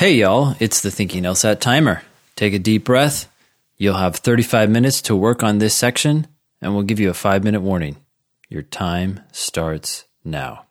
Hey, 0.00 0.14
y'all, 0.14 0.56
it's 0.60 0.80
the 0.80 0.90
Thinking 0.90 1.24
LSAT 1.24 1.60
timer. 1.60 2.00
Take 2.34 2.54
a 2.54 2.58
deep 2.58 2.86
breath. 2.86 3.30
You'll 3.76 3.98
have 3.98 4.16
35 4.16 4.70
minutes 4.70 5.02
to 5.02 5.14
work 5.14 5.42
on 5.42 5.58
this 5.58 5.74
section, 5.74 6.26
and 6.62 6.72
we'll 6.72 6.84
give 6.84 6.98
you 6.98 7.10
a 7.10 7.12
five 7.12 7.44
minute 7.44 7.60
warning. 7.60 7.96
Your 8.48 8.62
time 8.62 9.20
starts 9.30 10.06
now. 10.24 10.64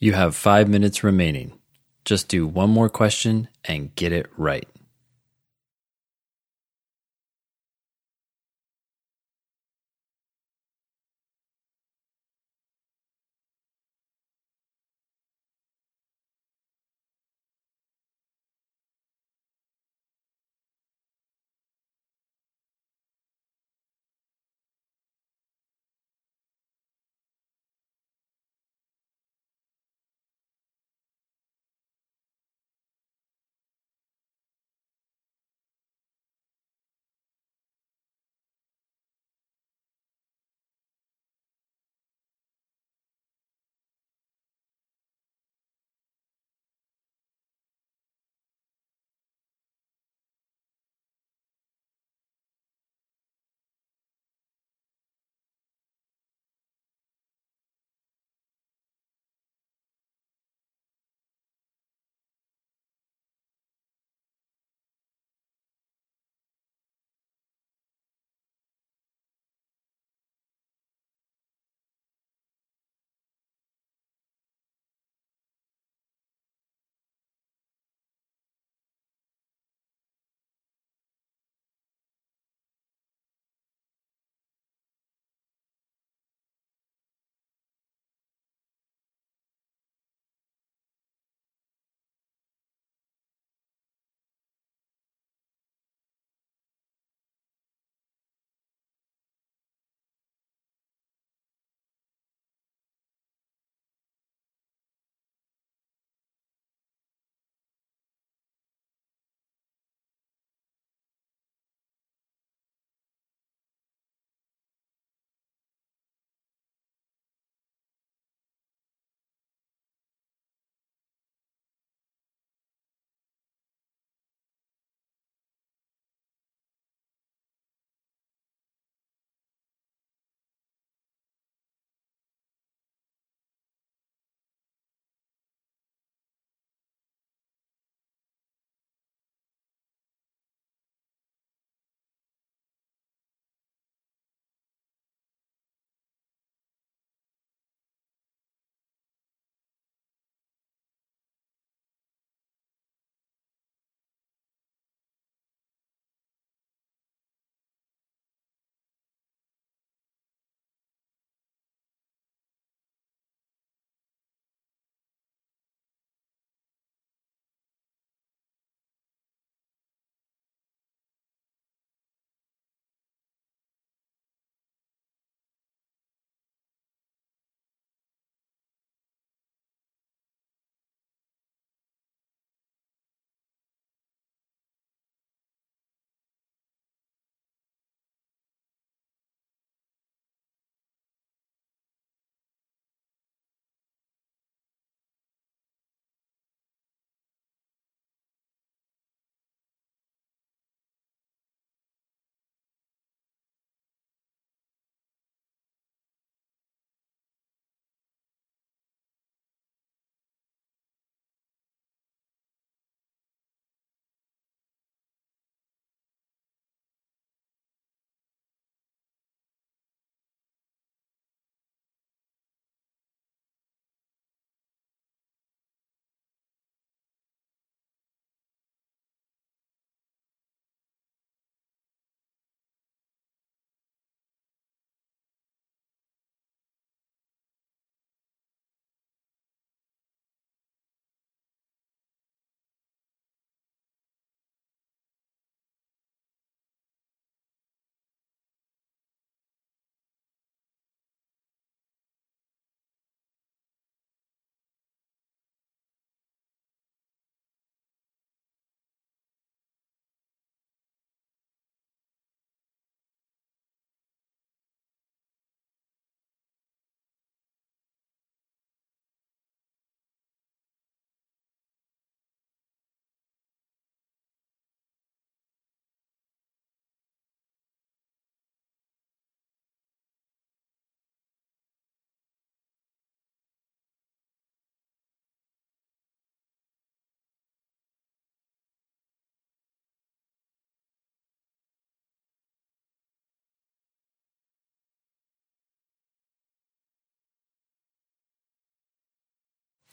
You 0.00 0.12
have 0.12 0.36
five 0.36 0.68
minutes 0.68 1.02
remaining. 1.02 1.58
Just 2.04 2.28
do 2.28 2.46
one 2.46 2.70
more 2.70 2.88
question 2.88 3.48
and 3.64 3.92
get 3.96 4.12
it 4.12 4.30
right. 4.36 4.68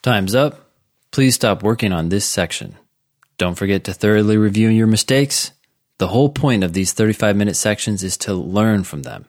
Time's 0.05 0.35
up. 0.35 0.69
Please 1.09 1.33
stop 1.33 1.63
working 1.63 1.91
on 1.91 2.09
this 2.09 2.25
section. 2.27 2.77
Don't 3.39 3.55
forget 3.55 3.83
to 3.85 3.91
thoroughly 3.91 4.37
review 4.37 4.69
your 4.69 4.85
mistakes. 4.85 5.51
The 5.97 6.09
whole 6.09 6.29
point 6.29 6.63
of 6.63 6.73
these 6.73 6.93
35 6.93 7.35
minute 7.35 7.55
sections 7.55 8.03
is 8.03 8.15
to 8.17 8.35
learn 8.35 8.83
from 8.83 9.01
them. 9.01 9.25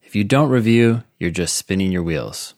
If 0.00 0.14
you 0.14 0.22
don't 0.22 0.48
review, 0.48 1.02
you're 1.18 1.32
just 1.32 1.56
spinning 1.56 1.90
your 1.90 2.04
wheels. 2.04 2.54